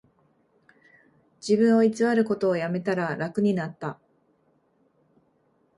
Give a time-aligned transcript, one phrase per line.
[1.47, 3.99] 自分を偽ることをやめたら楽になった